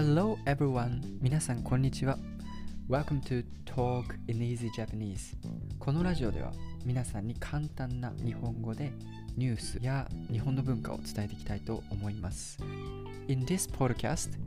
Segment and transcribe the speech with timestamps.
[0.00, 1.00] Hello everyone!
[1.20, 2.16] 皆さんこんにちは。
[2.88, 5.34] Welcome to Talk in Easy Japanese.
[5.80, 6.52] このラジオでは
[6.84, 8.92] 皆さんに簡単な日本語で
[9.36, 12.60] ニュースや日本の文化を伝えていきたいと思います。
[13.26, 14.38] In this podcast,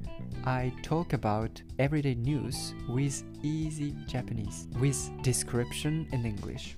[0.45, 6.77] I talk about everyday news with easy Japanese with description in English.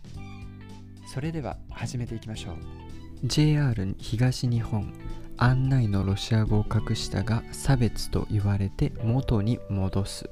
[1.14, 2.55] それでは始めていきましょう。
[3.28, 4.92] JR 東日本
[5.37, 10.29] 案内のロシア語を隠したが差別と言われて元に戻す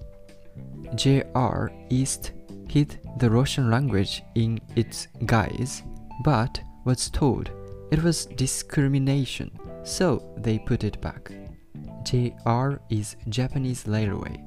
[0.94, 2.32] JR East
[2.68, 5.84] hid the Russian language in its guise
[6.24, 7.50] but was told
[7.90, 9.50] it was discrimination
[9.84, 11.32] so they put it back
[12.04, 14.40] JR is Japanese railway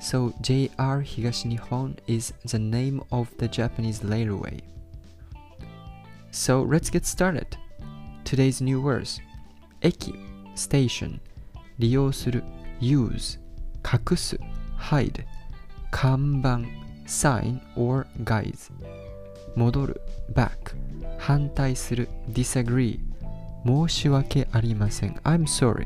[0.00, 4.62] so JR 東日本 is the name of the Japanese railway
[6.32, 7.56] So let's get started
[8.24, 9.20] Today's new words
[9.81, 10.15] 駅
[10.55, 11.19] station
[11.77, 12.43] 利用する
[12.79, 13.39] use
[13.83, 14.39] 隠す
[14.77, 15.25] hide
[15.91, 16.61] 看板
[17.05, 18.71] sign or guise
[19.55, 20.01] 戻る
[20.33, 20.75] back
[21.17, 22.99] 反対する disagree
[23.65, 25.85] 申し訳ありません I'm sorry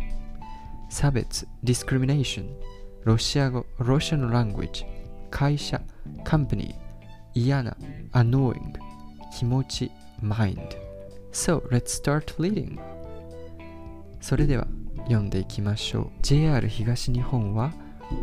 [0.90, 2.50] 差別 discrimination
[3.04, 4.86] ロシア語 Russian language
[5.30, 5.82] 会社
[6.26, 6.76] company
[7.34, 7.78] 嫌な
[8.14, 8.74] annoying
[9.38, 10.90] 気持ち mind
[11.32, 12.80] So let's start reading
[14.22, 14.68] それでは
[15.04, 16.10] 読んでいきましょう。
[16.22, 17.74] JR 東日本は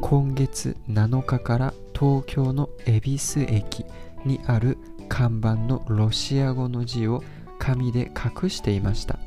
[0.00, 3.84] 今月7日から東京の恵比寿駅
[4.24, 7.22] にある看板のロシア語の字を
[7.58, 8.10] 紙で
[8.42, 9.18] 隠していました。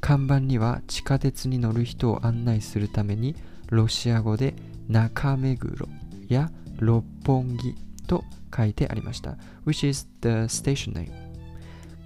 [0.00, 3.34] 看板には地下鉄に乗る人を案内するために
[3.68, 4.54] ロシア語で
[4.88, 5.88] 中目黒
[6.28, 7.74] や六本木
[8.06, 8.24] と
[8.56, 9.36] 書いてありました。
[9.66, 11.10] Which is the station name?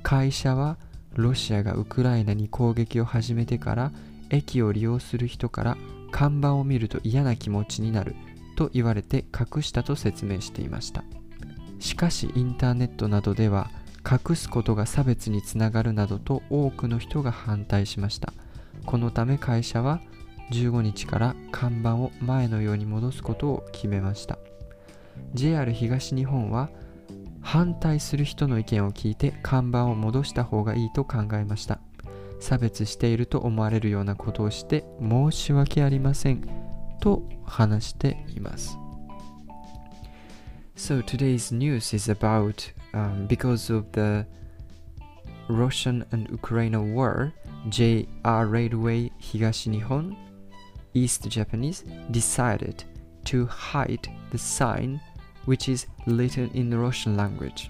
[0.02, 0.78] 会社は
[1.14, 3.92] ロシアがウクライナに攻撃を始めてから
[4.30, 5.76] 駅を利用する人から
[6.10, 8.14] 看板を見ると嫌な気持ちになる
[8.56, 11.04] と言われて隠したと説明していました。
[11.80, 13.70] しかしインターネットなどでは
[14.08, 18.32] 隠すことが差別につながるなどと多くの人が反対しました。
[18.86, 20.00] このため会社は
[20.50, 24.38] 15日から看板を前のように戻すことを決めました。
[25.34, 26.68] JR 東日本は
[27.42, 31.80] 反対する人の意見を聞いて看板を戻した方がいいと考えました
[32.40, 36.48] 差別していると思われるようなことをして申し訳ありません
[37.00, 38.78] と話しています
[40.74, 44.26] So today's news is about um, because of the
[45.48, 47.32] Russian and Ukraine war
[47.68, 50.16] JR Railway 東日本
[50.94, 52.84] East Japanese decided
[53.24, 55.00] to hide the sign
[55.45, 57.69] which is written in the Russian language.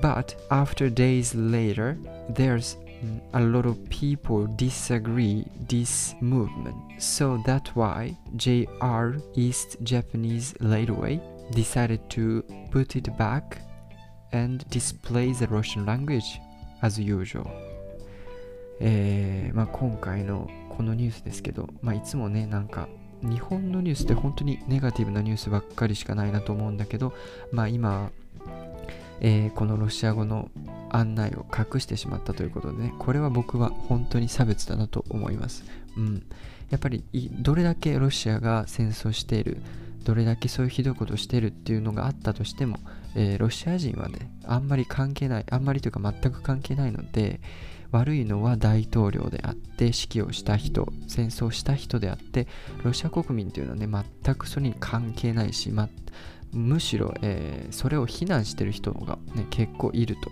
[0.00, 1.96] But after days later,
[2.28, 6.76] there's mm, a lot of people disagree this movement.
[6.98, 11.20] So that's why JR East Japanese Railway
[11.52, 13.60] decided to put it back
[14.32, 16.40] and display the Russian language
[16.82, 17.50] as usual.
[18.80, 22.88] えーまあ、今回のこのニュースですけど、まあ、いつもねなんか
[23.21, 27.13] 日本のニュースって本当にネガティブなニュースばっかりしかないなと思うんだけど、
[27.51, 28.11] まあ今、
[29.21, 30.49] えーこのロシア語の
[30.89, 35.63] 案内を隠してしまったということでね、これは僕は本当に差別だなと思います。
[35.97, 36.23] うん。
[36.69, 39.61] やっぱりどれだけロシアが戦争している、
[40.09, 42.79] どれだけそういうひどいことをしてるっていうのがあったとしても、
[43.15, 47.39] えーロシア人はね、あんまり関係ない、あんまりというか全く関係ないので、
[47.91, 52.47] 悪いのは大統領であって指揮をした人戦争した人であって
[52.83, 53.87] ロシア国民というのはね
[54.23, 55.89] 全くそれに関係ないし、ま、
[56.51, 60.31] むしろ、えーそれを非難してる人が、ね、結構いると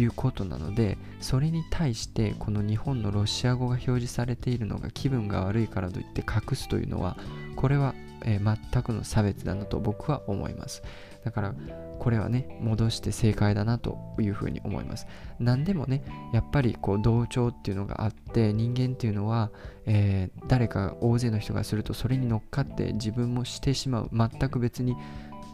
[0.00, 7.16] いうことなのでそれに対してこの日本のロシア語が表示されているのが気分が悪いからといって隠すというのは
[7.56, 7.94] これは、
[8.26, 10.82] えー全くの差別だなと僕は思います。
[11.24, 11.54] だから
[11.98, 15.06] これはね戻して正解だなというふうに思います。
[15.40, 19.50] 何でもねやっぱりこう同調っていうのがあって人間っていうのは、
[19.86, 24.10] えー誰か大勢の人がするとそれに乗っかって自分もしてしまう。
[24.12, 24.94] 全く別に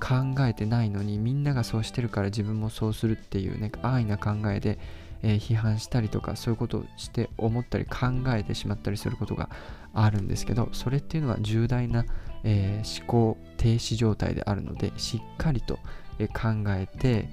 [0.02, 4.79] 考えてないのにみんながそうしてるから自分もそうするっていうね安易な考えで、
[5.23, 9.49] え批判したりとかそういうことをして思ったり考えてしまったりすることが
[9.94, 12.05] あるんですけどそれっていうのは重大な、
[12.44, 15.79] えー思考停止状態であるのでしっかりと、
[16.19, 17.29] えー考えて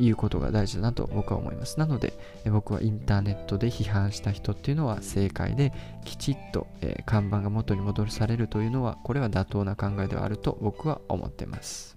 [0.00, 1.78] 言うことが大事だなと僕は思います。
[1.78, 2.14] なので、
[2.44, 5.72] えー僕はインターネットで批判した人っていうのは正解で
[6.04, 11.96] きちっと、えー看板が元に戻されるというのはこれは妥当な考えではあると僕は思ってます、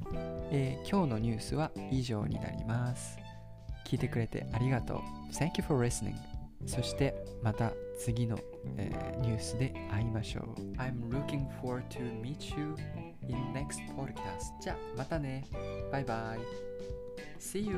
[0.52, 3.18] えー今日のニュースは以上になります。
[3.86, 4.98] 聞いてくれてありがとう。
[5.34, 6.37] Thank you for listening.
[6.66, 8.38] そしてまた次の、
[8.78, 10.62] えーニュースで会いましょう。
[10.78, 12.76] I'm looking forward to meet you
[13.28, 14.60] in next podcast.
[14.62, 15.46] じゃあまたね。
[15.92, 16.40] バイバイ。
[17.40, 17.78] See you!